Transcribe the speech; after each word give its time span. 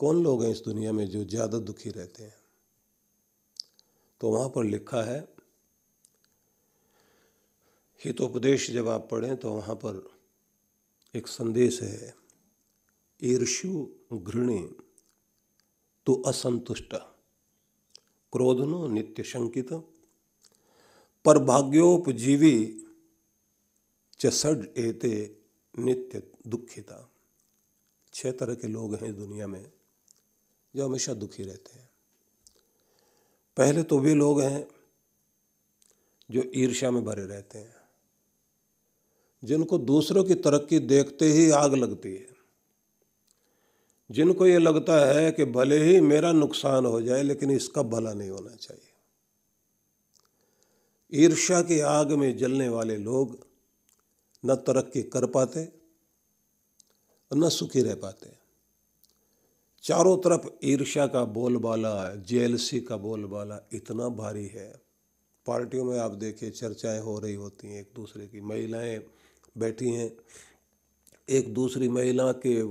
कौन 0.00 0.22
लोग 0.22 0.42
हैं 0.42 0.50
इस 0.50 0.62
दुनिया 0.64 0.92
में 0.92 1.06
जो 1.06 1.24
ज़्यादा 1.24 1.58
दुखी 1.60 1.90
रहते 1.90 2.22
हैं? 2.22 2.34
तो 4.20 4.30
वहाँ 4.30 4.48
पर 4.48 4.64
लिखा 4.64 5.02
है, 5.02 5.20
हितोपदेश 8.00 8.70
जब 8.70 8.88
आप 8.88 9.08
पढ़ें 9.10 9.36
तो 9.36 9.52
वहाँ 9.52 9.74
पर 9.76 10.02
एक 11.14 11.26
संदेश 11.28 11.80
है, 11.82 12.14
ईर्ष्यु 13.20 13.86
घृणी 14.12 14.60
तो 16.06 16.14
असंतुष्ट, 16.26 16.94
क्रोधनो 18.32 18.86
नित्य 18.88 19.22
शंकित 19.22 19.72
पर 21.24 21.38
भाग्योपजीवी 21.44 22.56
चड 24.20 24.64
एते 24.78 25.12
नित्य 25.74 26.22
दुखिता। 26.46 27.06
छह 28.14 28.32
तरह 28.32 28.54
के 28.54 28.68
लोग 28.68 28.94
हैं 28.94 29.14
दुनिया 29.16 29.46
में। 29.46 29.64
जो 30.76 30.86
हमेशा 30.86 31.14
दुखी 31.14 31.42
रहते 31.42 31.78
हैं। 31.78 31.90
पहले 33.56 33.82
तो 33.82 33.98
वे 33.98 34.14
लोग 34.14 34.40
हैं 34.40 34.68
जो 36.30 36.42
ईर्ष्या 36.54 36.90
में 36.90 37.04
भरे 37.04 37.26
रहते 37.26 37.58
हैं, 37.58 37.76
जिनको 39.44 39.78
दूसरों 39.78 40.24
की 40.24 40.34
तरक्की 40.34 40.78
देखते 40.78 41.24
ही 41.24 41.50
आग 41.50 41.74
लगती 41.74 42.14
है। 42.16 42.28
जिनको 44.10 44.46
ये 44.46 44.58
लगता 44.58 45.14
है 45.14 45.32
कि 45.32 45.44
भले 45.44 45.78
ही 45.78 46.00
मेरा 46.00 46.32
नुकसान 46.32 46.86
हो 46.86 47.02
जाए, 47.02 47.22
लेकिन 47.22 47.50
इसका 47.50 47.82
भला 47.82 48.12
नहीं 48.12 48.30
होना 48.30 48.54
चाहिए। 48.54 48.86
ईर्ष्या 51.14 51.62
की 51.62 51.80
आग 51.80 52.12
में 52.12 52.36
जलने 52.36 52.68
वाले 52.68 52.96
लोग 52.96 53.46
न 54.46 54.54
तरक्की 54.54 55.02
कर 55.02 55.26
पाते 55.26 55.64
और 57.32 57.38
न 57.38 57.48
सुखी 57.48 57.82
रह 57.82 57.94
पाते। 57.94 58.39
चारों 59.82 60.16
तरफ़ 60.16 60.48
ईर्ष्या 60.64 61.06
का 61.06 61.24
बोलबाला, 61.24 62.14
जेलसी 62.14 62.80
का 62.80 62.96
बोलबाला 62.96 63.68
इतना 63.72 64.08
भारी 64.08 64.46
है। 64.46 64.82
पार्टियों 65.46 65.84
में 65.84 65.98
आप 65.98 66.10
देखिए, 66.10 66.50
चर्चाएँ 66.50 67.00
हो 67.00 67.18
रही 67.18 67.34
होती 67.34 67.68
हैं 67.68 67.80
एक 67.80 67.92
दूसरे 67.96 68.26
की। 68.26 68.40
महिलाएँ 68.40 69.00
बैठी 69.58 69.90
हैं। 69.90 70.12
एक 71.28 71.54
दूसरी 71.54 71.88
महिला 71.88 72.32
के 72.32 72.62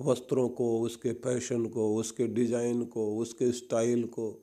वस्त्रों 0.00 0.48
को, 0.48 0.80
उसके 0.80 1.12
फ़ैशन 1.12 1.66
को, 1.66 1.96
उसके 1.96 2.26
डिज़ाइन 2.26 2.84
को, 2.84 3.16
उसके 3.16 3.52
स्टाइल 3.52 4.04
को, 4.04 4.40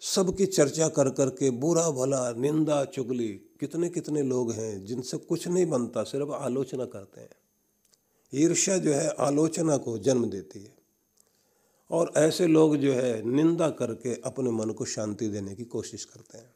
सबकी 0.00 0.46
चर्चा 0.46 0.88
कर 0.88 1.10
कर 1.10 1.30
के 1.30 1.50
बुरा 1.50 1.90
भला, 1.90 2.32
निंदा, 2.32 2.84
चुगली 2.84 3.28
कितने 3.28 3.88
कितने 3.88 4.22
लोग 4.22 4.52
हैं 4.52 4.84
जिनसे 4.84 5.16
कुछ 5.16 5.48
नहीं 5.48 5.66
बनता, 5.66 6.02
सिर्फ़ 6.02 6.30
आलोचना 6.30 6.84
करते 6.84 7.20
हैं। 7.20 7.47
ईर्ष्या 8.34 8.78
जो 8.78 8.92
है 8.92 9.08
आलोचना 9.08 9.76
को 9.76 9.98
जन्म 9.98 10.30
देती 10.30 10.64
है। 10.64 10.78
और 11.90 12.12
ऐसे 12.16 12.46
लोग 12.46 12.76
जो 12.76 12.92
है 12.92 13.22
निंदा 13.22 13.70
करके 13.70 14.20
अपने 14.20 14.50
मन 14.50 14.70
को 14.70 14.84
शांति 14.84 15.28
देने 15.28 15.54
की 15.54 15.64
कोशिश 15.64 16.04
करते 16.04 16.38
हैं। 16.38 16.54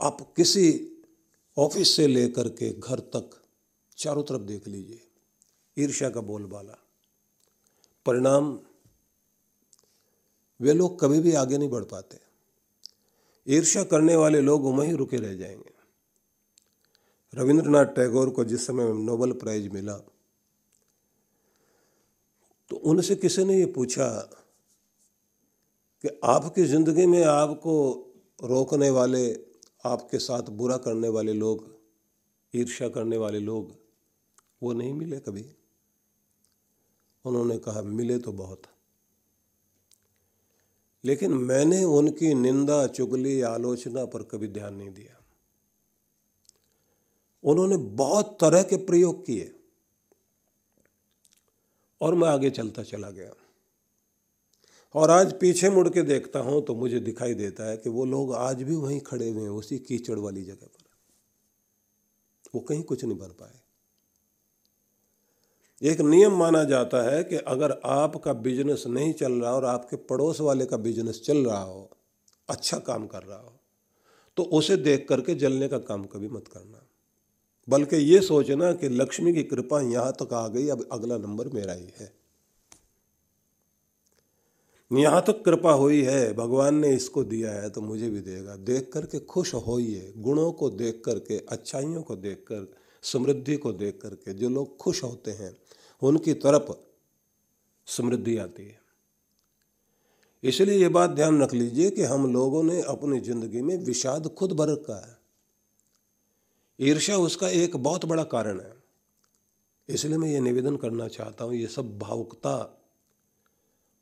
आप 0.00 0.34
किसी 0.36 0.88
ऑफ़िस 1.58 1.96
से 1.96 2.06
लेकर 2.06 2.48
के 2.48 2.72
घर 2.72 2.98
तक 2.98 3.42
चारों 3.98 4.22
तरफ़ 4.22 4.42
देख 4.42 4.68
लीजिए, 4.68 5.06
ईर्ष्या 5.78 6.10
का 6.10 6.20
बोलबाला। 6.20 6.84
परिणाम, 8.06 8.60
वे 10.60 10.72
लोग 10.72 11.00
कभी 11.00 11.20
भी 11.20 11.32
आगे 11.32 11.58
नहीं 11.58 11.70
बढ़ 11.70 11.84
पाते। 11.84 12.18
ईर्ष्या 13.48 13.84
करने 13.84 14.16
वाले 14.16 14.40
लोग 14.40 14.64
वहीं 14.64 14.92
रुके 14.92 15.16
रह 15.16 15.34
जाएँगे। 15.34 15.71
रविंद्रनाथ 17.34 17.84
टैगोर 17.84 18.30
को 18.30 18.44
जिस 18.44 18.66
समय 18.66 18.92
नोबल 18.92 19.32
प्राइज 19.32 19.68
मिला 19.68 19.96
तो 22.70 22.76
उनसे 22.76 23.16
किसी 23.16 23.44
ने 23.44 23.58
ये 23.58 23.66
पूछा 23.66 24.08
कि 26.04 26.20
आपकी 26.24 26.64
ज़िंदगी 26.64 27.06
में 27.06 27.24
आपको 27.24 27.92
रोकने 28.44 28.90
वाले, 28.90 29.32
आपके 29.84 30.18
साथ 30.18 30.42
बुरा 30.42 30.76
करने 30.76 31.08
वाले 31.08 31.32
लोग, 31.32 31.80
ईर्ष्या 32.54 32.88
करने 32.88 33.16
वाले 33.16 33.38
लोग, 33.38 33.76
वो 34.62 34.72
नहीं 34.72 34.92
मिले 34.92 35.18
कभी? 35.18 35.56
उन्होंने 37.24 37.58
कहा, 37.58 37.82
मिले 37.82 38.18
तो 38.18 38.32
बहुत। 38.32 38.62
लेकिन 41.04 41.32
मैंने 41.32 41.84
उनकी 41.84 42.34
निंदा, 42.34 42.86
चुगली, 42.86 43.40
आलोचना 43.40 44.04
पर 44.04 44.22
कभी 44.22 44.48
ध्यान 44.48 44.74
नहीं 44.74 44.90
दिया। 44.90 45.21
उन्होंने 47.44 47.76
बहुत 47.76 48.36
तरह 48.40 48.62
के 48.62 48.76
प्रयोग 48.76 49.24
किए। 49.26 49.52
और 52.00 52.14
मैं 52.14 52.28
आगे 52.28 52.50
चलता 52.50 52.82
चला 52.82 53.10
गया। 53.10 53.32
और 54.94 55.10
आज 55.10 55.32
पीछे 55.32 55.70
मुड़ 55.70 55.88
के 55.88 56.02
देखता 56.02 56.38
हूँ 56.38 56.62
तो 56.64 56.74
मुझे 56.74 57.00
दिखाई 57.00 57.34
देता 57.34 57.68
है 57.70 57.76
कि 57.76 57.90
वो 57.90 58.04
लोग 58.04 58.34
आज 58.34 58.62
भी 58.62 58.74
वहीं 58.74 59.00
खड़े 59.00 59.28
हुए 59.28 59.42
हैं, 59.42 59.50
उसी 59.50 59.78
कीचड़ 59.78 60.18
वाली 60.18 60.42
जगह 60.42 60.66
पर। 60.66 60.84
वो 62.54 62.60
कहीं 62.60 62.82
कुछ 62.82 63.04
नहीं 63.04 63.18
बन 63.18 63.28
पाए। 63.40 63.60
एक 65.82 66.00
नियम 66.00 66.36
माना 66.36 66.62
जाता 66.64 67.02
है 67.02 67.22
कि 67.24 67.36
अगर 67.36 67.80
आपका 67.84 68.32
बिज़नेस 68.32 68.84
नहीं 68.86 69.12
चल 69.12 69.32
रहा 69.32 69.52
और 69.52 69.64
आपके 69.64 69.96
पड़ोस 69.96 70.40
वाले 70.40 70.66
का 70.66 70.76
बिज़नेस 70.76 71.20
चल 71.20 71.46
रहा 71.46 71.62
हो 71.62 71.90
अच्छा 72.48 72.78
काम 72.78 73.06
कर 73.06 73.22
रहा 73.22 73.38
हो 73.38 73.52
तो 74.36 74.42
उसे 74.52 74.76
देख 74.76 75.06
करके 75.08 75.34
जलने 75.34 75.68
का 75.68 75.78
काम 75.80 76.04
कभी 76.04 76.28
मत 76.28 76.48
करना। 76.48 76.81
बल्कि 77.68 77.96
ये 77.96 78.20
सोचना 78.20 78.72
कि 78.72 78.88
लक्ष्मी 78.88 79.32
की 79.32 79.42
कृपा 79.42 79.80
यहाँ 79.82 80.12
तक 80.12 80.32
आ 80.32 80.46
गई, 80.48 80.68
अब 80.68 80.88
अगला 80.92 81.16
नंबर 81.18 81.48
मेरा 81.48 81.72
ही 81.72 81.88
है। 82.00 82.12
यहाँ 84.90 85.22
तक 85.26 85.42
कृपा 85.44 85.72
हुई 85.72 86.00
है, 86.02 86.32
भगवान 86.34 86.74
ने 86.74 86.88
इसको 86.88 87.22
दिया 87.24 87.52
है 87.52 87.68
तो 87.70 87.80
मुझे 87.80 88.10
भी 88.10 88.20
देगा। 88.20 88.56
देख 88.56 88.90
करके 88.92 89.18
खुश 89.20 89.54
होइए, 89.56 90.12
गुणों 90.18 90.50
को 90.52 90.70
देख 90.70 91.00
करके, 91.04 91.38
अच्छाइयों 91.48 92.02
को 92.02 92.16
देख 92.16 92.44
कर, 92.48 92.66
समृद्धि 93.04 93.56
को 93.56 93.72
देख 93.72 93.98
करके, 94.02 94.34
जो 94.34 94.48
लोग 94.48 94.76
खुश 94.76 95.02
होते 95.02 95.30
हैं, 95.30 95.56
उनकी 96.02 96.34
तरफ़ 96.34 96.72
समृद्धि 97.88 98.36
आती 98.36 98.64
है। 98.64 98.80
इसलिए 100.44 100.78
ये 100.78 100.88
बात 100.88 101.10
ध्यान 101.10 101.42
रख 101.42 101.54
लीजिए 101.54 101.90
कि 101.90 102.02
हम 102.02 102.32
लोगों 102.32 102.62
ने 102.62 102.80
अपनी 102.82 103.20
ज़िंदगी 103.20 103.60
में 103.62 103.76
विषाद 103.78 104.28
खुद 104.28 104.52
भर 104.52 104.68
रखा 104.68 104.96
है। 104.96 105.21
ईर्ष्या 106.82 107.16
उसका 107.16 107.48
एक 107.48 107.76
बहुत 107.76 108.04
बड़ा 108.04 108.24
कारण 108.24 108.60
है। 108.60 108.74
इसलिए 109.88 110.18
मैं 110.18 110.28
ये 110.28 110.40
निवेदन 110.40 110.76
करना 110.76 111.08
चाहता 111.08 111.44
हूँ, 111.44 111.54
ये 111.54 111.66
सब 111.66 111.98
भावुकता 111.98 112.82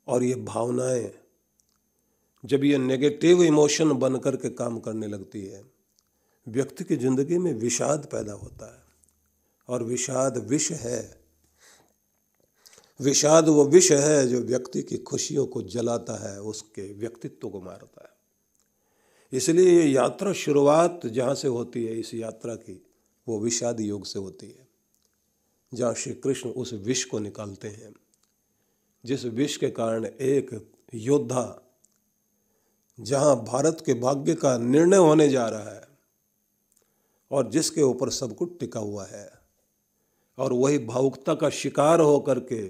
और 0.07 0.23
ये 0.23 0.35
भावनाएँ 0.35 1.11
जब 2.45 2.63
ये 2.63 2.77
नेगेटिव 2.77 3.43
इमोशन 3.43 3.91
बन 3.91 4.17
कर 4.17 4.35
के 4.35 4.49
काम 4.49 4.79
करने 4.79 5.07
लगती 5.07 5.45
है, 5.45 5.63
व्यक्ति 6.47 6.83
की 6.83 6.95
ज़िंदगी 6.95 7.37
में 7.37 7.53
विषाद 7.53 8.05
पैदा 8.05 8.33
होता 8.33 8.75
है। 8.75 8.83
और 9.69 9.83
विषाद 9.83 10.37
विष 10.37 10.71
है। 10.71 11.21
विषाद 12.99 13.49
वो 13.49 13.65
विष 13.65 13.91
है 13.91 14.27
जो 14.27 14.39
व्यक्ति 14.39 14.81
की 14.81 14.97
खुशियों 14.97 15.45
को 15.45 15.61
जलाता 15.61 16.31
है, 16.31 16.41
उसके 16.41 16.93
व्यक्तित्व 16.93 17.49
को 17.49 17.61
मारता 17.61 18.03
है। 18.03 18.20
इसलिए 19.31 19.81
ये 19.81 19.87
यात्रा 19.87 20.33
शुरुआत 20.33 21.05
जहाँ 21.05 21.35
से 21.35 21.47
होती 21.47 21.85
है, 21.85 21.99
इस 21.99 22.13
यात्रा 22.13 22.55
की, 22.55 22.85
वो 23.27 23.39
विषाद 23.39 23.79
योग 23.79 24.05
से 24.05 24.19
होती 24.19 24.47
है। 24.47 24.67
जहाँ 25.73 25.93
श्री 25.93 26.13
कृष्ण 26.13 26.49
उस 26.49 26.73
विष 26.73 27.03
को 27.03 27.19
निकालते 27.19 27.67
हैं, 27.67 27.93
जिस 29.05 29.25
विष 29.25 29.57
के 29.57 29.69
कारण 29.69 30.05
एक 30.05 30.71
योद्धा, 30.93 31.61
जहाँ 32.99 33.43
भारत 33.43 33.83
के 33.85 33.93
भाग्य 33.93 34.35
का 34.35 34.57
निर्णय 34.57 34.97
होने 34.97 35.29
जा 35.29 35.47
रहा 35.47 35.69
है, 35.69 35.87
और 37.31 37.49
जिसके 37.49 37.81
ऊपर 37.81 38.09
सब 38.09 38.35
कुछ 38.35 38.59
टिका 38.59 38.79
हुआ 38.79 39.05
है, 39.05 39.31
और 40.37 40.53
वही 40.53 40.77
भावुकता 40.77 41.35
का 41.35 41.49
शिकार 41.49 41.99
होकर 41.99 42.39
के 42.39 42.67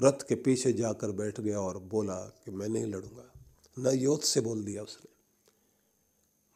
रथ 0.00 0.28
के 0.28 0.34
पीछे 0.34 0.72
जाकर 0.72 1.10
बैठ 1.10 1.40
गया 1.40 1.60
और 1.60 1.78
बोला 1.78 2.14
कि 2.14 2.50
मैं 2.50 2.68
नहीं 2.68 2.86
लड़ूँगा। 2.86 3.32
न 3.78 3.98
योद्ध 3.98 4.24
से 4.24 4.40
बोल 4.40 4.64
दिया 4.64 4.82
उसने। 4.82 5.17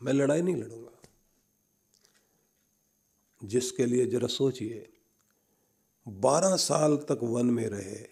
मैं 0.03 0.13
लड़ाई 0.13 0.43
नहीं 0.43 0.57
लड़ूँगा। 0.57 0.91
जिसके 3.45 3.87
लिए 3.87 4.07
जरा 4.07 4.27
सोचिए, 4.27 4.93
बारह 6.09 6.57
साल 6.57 6.97
तक 6.97 7.19
वन 7.23 7.47
में 7.47 7.67
रहे, 7.67 8.07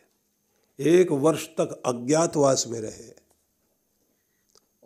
एक 0.78 1.12
वर्ष 1.12 1.46
तक 1.46 1.82
अज्ञातवास 1.86 2.66
में 2.66 2.80
रहे 2.80 3.12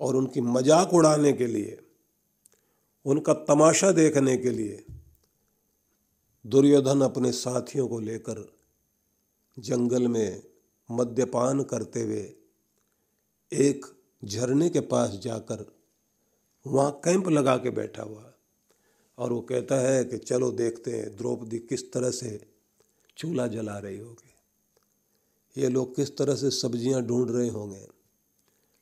और 0.01 0.17
उनकी 0.17 0.41
मज़ाक 0.41 0.95
उड़ाने 0.95 1.33
के 1.33 1.47
लिए, 1.47 1.81
उनका 3.07 3.35
तमाशा 3.35 3.93
देखने 3.93 4.37
के 4.37 4.51
लिए 4.51 4.85
दुर्योधन 6.47 7.01
अपने 7.01 7.33
साथियों 7.33 7.89
को 7.89 8.01
लेकर 8.01 8.59
जंगल 9.59 10.09
में 10.09 10.43
मद्यपान 10.91 11.63
करते 11.63 12.03
हुए 12.03 12.35
एक 13.53 13.87
झरने 14.25 14.71
के 14.71 14.81
पास 14.81 15.11
जाकर 15.11 15.84
वहाँ 16.67 16.91
कैंप 17.05 17.29
लगा 17.29 17.57
के 17.57 17.71
बैठा 17.73 18.03
हुआ 18.03 18.33
और 19.19 19.33
वो 19.33 19.41
कहता 19.43 19.77
है 19.79 20.05
कि 20.05 20.19
चलो 20.19 20.51
देखते 20.53 20.91
हैं, 20.91 21.17
द्रौपदी 21.17 21.59
किस 21.61 21.93
तरह 21.93 22.11
से 22.13 22.41
चूल्हा 23.17 23.47
जला 23.49 23.79
रही 23.79 23.99
होगी। 23.99 24.33
ये 25.57 25.69
लोग 25.69 25.95
किस 25.97 26.17
तरह 26.19 26.35
से 26.35 26.51
सब्ज़ियाँ 26.53 27.03
ढूंढ 27.03 27.31
रहे 27.31 27.49
होंगे, 27.49 27.87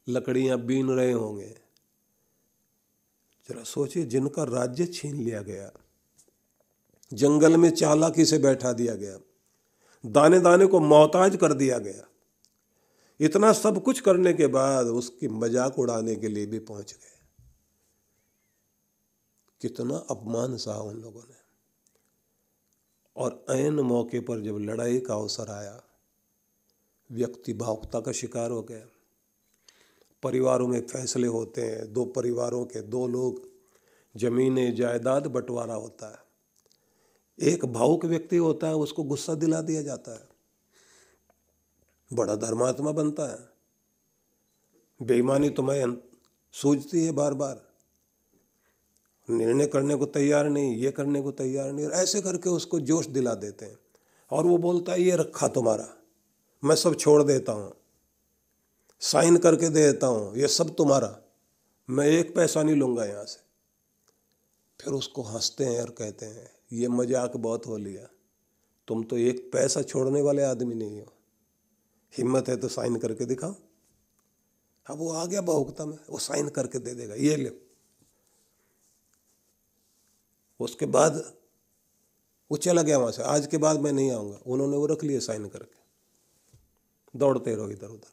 लकड़ियाँ 0.07 0.59
बीन 0.61 0.91
रहे 0.91 1.13
होंगे। 1.13 1.55
जरा 3.49 3.63
सोचिए, 3.65 4.05
जिनका 4.05 4.45
राज्य 4.45 4.87
छीन 4.87 5.15
लिया 5.17 5.43
गया, 5.43 5.71
जंगल 7.13 7.57
में 7.57 7.71
चालाकी 7.71 8.25
से 8.25 8.39
बैठा 8.39 8.73
दिया 8.73 8.95
गया 8.97 9.19
दाने 10.05 10.39
दाने 10.41 10.67
को 10.67 10.81
मोहताज 10.81 11.37
कर 11.37 11.53
दिया 11.55 11.79
गया, 11.79 12.07
इतना 13.21 13.53
सब 13.55 13.83
कुछ 13.83 14.01
करने 14.01 14.33
के 14.33 14.47
बाद 14.49 14.87
उसकी 14.89 15.29
मज़ाक 15.31 15.79
उड़ाने 15.79 16.15
के 16.17 16.29
लिए 16.29 16.47
भी 16.47 16.59
पहुँच 16.61 16.93
गए। 16.93 17.12
कितना 19.63 19.97
अपमान 19.97 20.57
सहा 20.57 20.81
उन 20.81 20.97
लोगों 20.97 21.21
ने। 21.21 21.43
और 23.17 23.45
ऐन 23.51 23.75
मौके 23.75 24.21
पर 24.21 24.41
जब 24.41 24.59
लड़ाई 24.59 24.99
का 24.99 25.15
अवसर 25.15 25.51
आया, 25.51 25.83
व्यक्ति 27.13 27.53
भावुकता 27.53 28.01
का 28.01 28.13
शिकार 28.13 28.51
हो 28.51 28.63
गया 28.63 28.87
परिवारों 30.23 30.69
में 30.69 30.87
फैसले 30.87 31.27
होते 31.27 31.63
हैं, 31.63 31.93
दो 31.93 32.05
परिवारों 32.05 32.65
के 32.65 32.83
दो 32.83 33.07
लोग, 33.07 33.49
जमीनें, 34.17 34.75
जायदाद 34.75 35.27
बंटवारा 35.27 35.75
होता 35.75 36.13
है। 36.13 36.23
एक 37.49 37.65
भावुक 37.65 38.05
व्यक्ति 38.05 38.37
होता 38.37 38.67
है, 38.67 38.75
उसको 38.75 39.03
गुस्सा 39.03 39.35
दिला 39.35 39.63
दिया 39.63 39.83
जाता 39.83 40.13
है। 40.13 40.29
बड़ा 42.13 42.35
धर्मात्मा 42.35 42.93
बनता 42.93 43.33
है। 43.33 43.49
बेईमानी 45.03 45.51
तुम्हें 45.51 45.97
सूझती 46.53 47.05
है 47.05 47.13
बार 47.13 47.35
बार 47.35 47.72
निर्णय 49.29 49.67
करने 49.67 49.95
को 49.95 50.07
तैयार 50.07 50.49
नहीं, 50.49 50.77
ये 50.77 50.91
करने 50.91 51.21
को 51.23 51.31
तैयार 51.33 51.73
नहीं, 51.73 51.87
और 51.87 51.93
ऐसे 51.93 52.21
करके 52.21 52.51
उसको 52.51 52.81
जोश 52.81 53.07
दिला 53.07 53.35
देते 53.35 53.65
हैं। 53.65 53.79
और 54.31 54.47
वो 54.47 54.57
बोलता 54.59 54.93
है, 54.93 55.03
ये 55.03 55.17
रखा 55.17 55.49
तुम्हारा, 55.49 55.89
मैं 56.63 56.77
सब 56.77 56.97
छोड़ 56.97 57.23
देता 57.23 57.53
हूँ, 57.53 57.73
साइन 59.03 59.37
करके 59.37 59.69
दे 59.69 59.83
देता 59.83 60.07
हूँ, 60.07 60.37
ये 60.37 60.49
सब 60.49 60.75
तुम्हारा, 60.75 61.17
मैं 61.89 62.07
एक 62.09 62.35
पैसा 62.35 62.63
नहीं 62.63 62.77
लूँगा 62.77 63.05
यहाँ 63.05 63.25
से। 63.25 63.41
फिर 64.81 64.93
उसको 64.93 65.23
हँसते 65.23 65.65
हैं 65.65 65.81
और 65.81 65.91
कहते 65.91 66.27
हैं, 66.27 66.51
ये 66.73 66.89
मज़ाक 66.89 67.37
बहुत 67.37 67.67
हो 67.67 67.77
लिया, 67.77 68.07
तुम 68.89 69.03
तो 69.03 69.19
एक 69.19 69.51
पैसा 69.53 69.83
छोड़ने 69.83 70.23
वाले 70.23 70.43
आदमी 70.43 70.75
नहीं 70.75 71.01
हो। 71.01 71.13
हिम्मत 72.13 72.49
है 72.49 72.57
तो 72.57 72.69
साइन 72.69 72.97
करके 72.97 73.25
दिखाओ। 73.25 73.55
अब 74.87 74.99
वो 74.99 75.13
आ 75.13 75.25
गया 75.27 75.41
बहुकता 75.41 75.85
में 75.87 75.99
वो 76.11 76.19
साइन 76.19 76.49
करके 76.49 76.79
दे 76.79 76.95
देगा, 76.95 77.15
ये 77.15 77.37
ले। 77.37 77.51
उसके 80.63 80.87
बाद 80.87 81.33
वो 82.51 82.57
चला 82.57 82.83
गया 82.83 82.99
वहाँ 82.99 83.13
से। 83.13 83.23
आज 83.23 83.47
के 83.47 83.57
बाद 83.57 83.81
मैं 83.81 83.93
नहीं 83.93 84.11
आऊँगा। 84.13 84.39
उन्होंने 84.47 84.77
वो 84.77 84.87
रख 84.87 85.05
लिया 85.05 85.21
साइन 85.21 85.49
करके। 85.49 87.19
दौड़ते 87.19 87.55
रहो 87.55 87.69
इधर 87.71 87.87
उधर। 87.87 88.11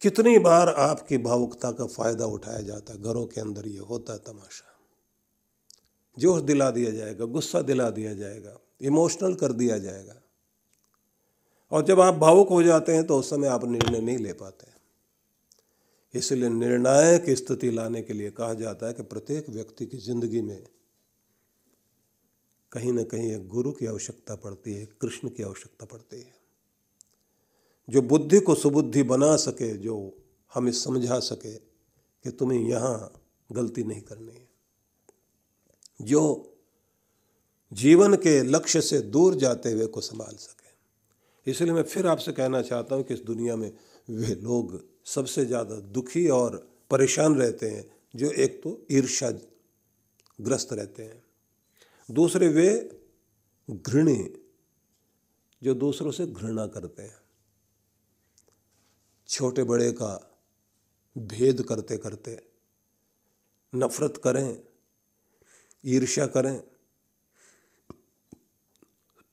कितनी 0.00 0.38
बार 0.38 0.68
आपकी 0.68 1.18
भावुकता 1.18 1.70
का 1.72 1.86
फ़ायदा 1.86 2.26
उठाया 2.26 2.60
जाता 2.60 2.92
है? 2.92 3.02
घरों 3.02 3.26
के 3.26 3.40
अंदर 3.40 3.66
ये 3.66 3.78
होता 3.78 4.12
है 4.12 4.18
तमाशा। 4.18 4.68
जोश 6.18 6.42
दिला 6.42 6.70
दिया 6.70 6.90
जाएगा, 6.90 7.24
गुस्सा 7.24 7.62
दिला 7.62 7.90
दिया 7.90 8.14
जाएगा, 8.14 8.58
इमोशनल 8.80 9.34
कर 9.34 9.52
दिया 9.52 9.78
जाएगा। 9.78 10.14
और 11.72 11.82
जब 11.82 12.00
आप 12.00 12.14
भावुक 12.14 12.48
हो 12.48 12.62
जाते 12.62 12.94
हैं 12.94 13.06
तो 13.06 13.18
उस 13.18 13.30
समय 13.30 13.48
आप 13.48 13.64
निर्णय 13.64 14.00
नहीं 14.00 14.18
ले 14.18 14.32
पाते। 14.32 14.71
इसलिए 16.14 16.48
निर्णायक 16.48 17.30
स्थिति 17.30 17.70
लाने 17.70 18.02
के 18.02 18.12
लिए 18.12 18.30
कहा 18.30 18.54
जाता 18.54 18.86
है 18.86 18.92
कि 18.92 19.02
प्रत्येक 19.02 19.48
व्यक्ति 19.50 19.86
की 19.86 19.96
ज़िंदगी 19.96 20.40
में 20.40 20.66
कहीं 22.72 22.92
ना 22.92 23.02
कहीं 23.02 23.32
एक 23.32 23.48
गुरु 23.48 23.72
की 23.72 23.86
आवश्यकता 23.86 24.34
पड़ती 24.34 24.74
है 24.74 24.86
कृष्ण 25.00 25.28
की 25.28 25.42
आवश्यकता 25.42 25.86
पड़ती 25.86 26.20
है। 26.20 26.34
जो 27.88 28.02
बुद्धि 28.02 28.40
को 28.40 28.54
सुबुद्धि 28.54 29.02
बना 29.02 29.36
सके, 29.36 29.76
जो 29.76 30.22
हमें 30.54 30.72
समझा 30.72 31.18
सके 31.18 31.54
कि 31.54 32.30
तुम्हें 32.30 32.60
यहाँ 32.60 33.12
गलती 33.52 33.84
नहीं 33.84 34.00
करनी 34.00 34.32
है। 34.32 34.48
जो 36.02 36.48
जीवन 37.72 38.14
के 38.14 38.42
लक्ष्य 38.42 38.80
से 38.80 39.00
दूर 39.00 39.34
जाते 39.34 39.72
हुए 39.72 39.86
को 39.86 40.00
संभाल 40.00 40.34
सके। 40.34 41.50
इसलिए 41.50 41.72
मैं 41.72 41.82
फिर 41.82 42.06
आपसे 42.06 42.32
कहना 42.32 42.62
चाहता 42.62 42.94
हूँ 42.94 43.04
कि 43.04 43.14
इस 43.14 43.20
दुनिया 43.20 43.56
में 43.56 43.72
वे 44.10 44.34
लोग 44.34 44.91
सबसे 45.06 45.44
ज़्यादा 45.44 45.74
दुखी 45.74 46.26
और 46.28 46.56
परेशान 46.90 47.34
रहते 47.36 47.68
हैं, 47.70 47.84
जो 48.14 48.30
एक 48.30 48.60
तो 48.62 48.80
ईर्षा 48.90 49.30
ग्रस्त 50.38 50.72
रहते 50.72 51.02
हैं। 51.02 51.22
दूसरे 52.08 52.48
वे 52.48 52.68
घृणी, 53.68 54.32
जो 55.62 55.74
दूसरों 55.74 56.10
से 56.10 56.26
घृणा 56.26 56.66
करते 56.66 57.02
हैं। 57.02 57.20
छोटे 59.28 59.62
बड़े 59.64 59.90
का 59.92 60.12
भेद 61.16 61.62
करते 61.62 61.96
करते 61.96 62.38
नफरत 63.72 64.20
करें, 64.24 64.62
ईर्ष्या 65.84 66.26
करें। 66.26 66.58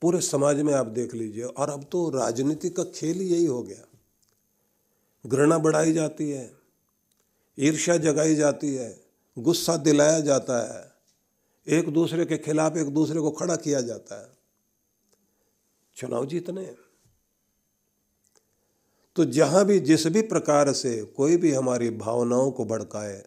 पूरे 0.01 0.21
समाज 0.21 0.61
में 0.61 0.73
आप 0.73 0.87
देख 0.87 1.13
लीजिए, 1.13 1.43
और 1.43 1.69
अब 1.69 1.83
तो 1.91 2.09
राजनीति 2.09 2.69
का 2.69 2.83
खेल 2.85 3.19
ही 3.19 3.27
यही 3.27 3.45
हो 3.45 3.61
गया। 3.63 3.85
घृणा 5.25 5.57
बढ़ाई 5.57 5.93
जाती 5.93 6.29
है, 6.31 6.51
ईर्ष्या 7.59 7.97
जगाई 7.97 8.35
जाती 8.35 8.75
है, 8.75 9.05
गुस्सा 9.39 9.77
दिलाया 9.77 10.19
जाता 10.19 10.59
है। 10.67 10.91
एक 11.67 11.89
दूसरे 11.89 12.25
के 12.25 12.37
खिलाफ 12.37 12.77
एक 12.77 12.87
दूसरे 12.87 13.19
को 13.19 13.31
खड़ा 13.31 13.55
किया 13.55 13.81
जाता 13.81 14.21
है। 14.21 14.29
चुनाव 15.95 16.25
जीतने। 16.25 16.75
तो 19.15 19.25
जहाँ 19.25 19.65
भी, 19.65 19.79
जिस 19.79 20.07
भी 20.07 20.21
प्रकार 20.21 20.73
से 20.73 21.03
कोई 21.03 21.37
भी 21.37 21.51
हमारी 21.51 21.89
भावनाओं 21.89 22.51
को 22.51 22.65
भड़काए, 22.65 23.25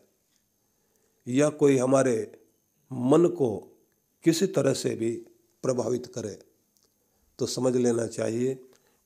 या 1.29 1.49
कोई 1.49 1.77
हमारे 1.79 2.45
मन 2.93 3.27
को 3.27 3.57
किसी 4.25 4.47
तरह 4.47 4.73
से 4.73 4.95
भी 4.95 5.11
प्रभावित 5.63 6.07
करे 6.07 6.39
तो 7.39 7.47
समझ 7.47 7.77
लेना 7.77 8.07
चाहिए 8.07 8.55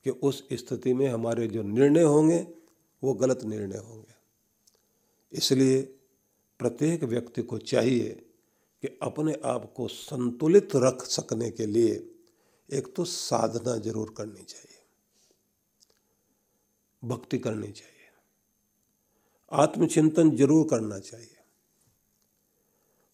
कि 0.03 0.09
उस 0.09 0.47
स्थिति 0.53 0.93
में 0.93 1.07
हमारे 1.07 1.47
जो 1.47 1.63
निर्णय 1.63 2.01
होंगे 2.01 2.56
वो 3.03 3.13
गलत 3.15 3.43
निर्णय 3.45 3.77
होंगे। 3.79 4.15
इसलिए 5.33 5.81
प्रत्येक 6.59 7.03
व्यक्ति 7.05 7.41
को 7.43 7.57
चाहिए 7.59 8.09
कि 8.83 8.87
अपने 9.03 9.33
आप 9.45 9.71
को 9.75 9.87
संतुलित 9.87 10.75
रख 10.75 11.03
सकने 11.05 11.49
के 11.51 11.65
लिए 11.67 11.93
एक 12.69 12.93
तो 12.95 13.03
साधना 13.05 13.75
ज़रूर 13.79 14.13
करनी 14.17 14.43
चाहिए, 14.43 14.77
भक्ति 17.03 17.37
करनी 17.39 17.67
चाहिए, 17.69 17.93
आत्मचिंतन 19.51 20.35
ज़रूर 20.37 20.67
करना 20.69 20.99
चाहिए। 21.01 21.35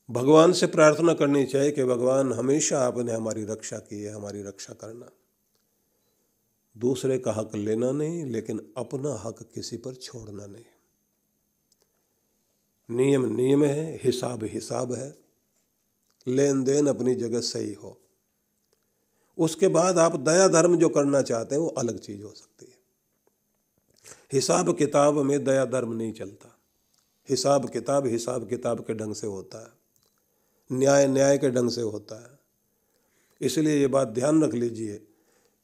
भगवान 0.09 0.53
से 0.53 0.67
प्रार्थना 0.67 1.13
करनी 1.13 1.43
चाहिए 1.45 1.71
कि 1.71 1.83
भगवान 1.85 2.31
हमेशा 2.33 2.79
आपने 2.79 3.11
हमारी 3.13 3.43
रक्षा 3.45 3.77
की 3.79 4.01
है, 4.01 4.13
हमारी 4.13 4.41
रक्षा 4.43 4.73
करना। 4.75 5.09
दूसरे 6.77 7.19
का 7.19 7.31
हक 7.31 7.55
लेना 7.55 7.91
नहीं, 7.91 8.25
लेकिन 8.25 8.73
अपना 8.77 9.13
हक 9.13 9.49
किसी 9.53 9.77
पर 9.77 9.95
छोड़ना 9.95 10.45
नहीं। 10.45 10.65
नियम 12.91 13.25
नियम 13.25 13.63
है, 13.63 13.99
हिसाब 14.03 14.43
हिसाब 14.43 14.93
है। 14.93 15.17
लेन 16.27 16.63
देन 16.63 16.87
अपनी 16.87 17.15
जगह 17.15 17.41
सही 17.41 17.73
हो। 17.73 18.01
उसके 19.37 19.67
बाद 19.67 19.97
आप 19.97 20.19
दया 20.19 20.47
धर्म 20.47 20.77
जो 20.77 20.89
करना 20.89 21.21
चाहते 21.21 21.55
हैं, 21.55 21.61
वो 21.61 21.67
अलग 21.67 21.99
चीज़ 21.99 22.23
हो 22.23 22.31
सकती 22.31 22.65
है। 22.65 22.77
हिसाब 24.33 24.77
किताब 24.77 25.17
में 25.17 25.43
दया 25.43 25.65
धर्म 25.65 25.93
नहीं 25.93 26.13
चलता। 26.13 26.59
हिसाब 27.29 27.69
किताब 27.69 28.05
हिसाब 28.05 28.49
किताब 28.49 28.79
के 28.79 28.93
ढंग 28.93 29.15
से 29.15 29.27
होता 29.27 29.63
है। 29.63 29.71
न्याय 30.71 31.07
न्याय 31.07 31.37
के 31.37 31.49
ढंग 31.49 31.69
से 31.69 31.81
होता 31.81 32.23
है। 32.23 32.39
इसलिए 33.41 33.79
ये 33.79 33.87
बात 33.87 34.07
ध्यान 34.07 34.43
रख 34.43 34.53
लीजिए। 34.53 35.07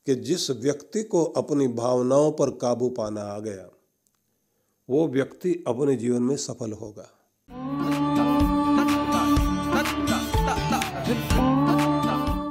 कि 0.06 0.15
जिस 0.15 0.50
व्यक्ति 0.51 1.03
को 1.03 1.24
अपनी 1.24 1.68
भावनाओं 1.68 2.32
पर 2.32 2.50
काबू 2.50 2.89
पाना 2.89 3.22
आ 3.22 3.39
गया, 3.39 3.70
वो 4.89 5.08
व्यक्ति 5.08 5.63
अपने 5.68 5.96
जीवन 5.96 6.22
में 6.22 6.36
सफल 6.38 6.72
होगा। 6.72 7.10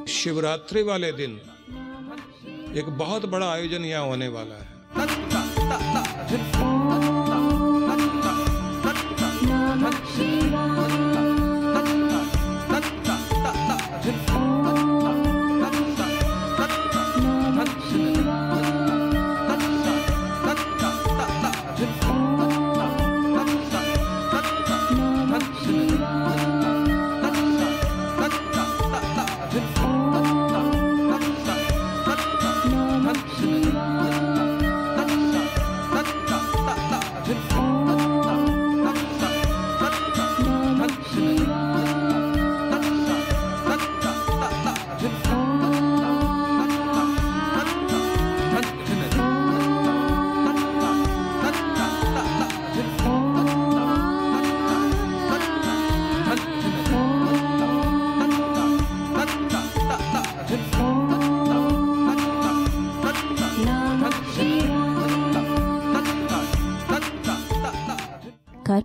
शिवरात्रि 0.09 0.83
वाले 0.83 1.13
दिन 1.13 1.41
एक 2.77 2.89
बहुत 2.89 3.27
बड़ा 3.27 3.51
आयोजन 3.53 3.85
यहाँ 3.85 4.07
होने 4.07 4.29
वाला 4.29 4.55
है। 4.55 5.28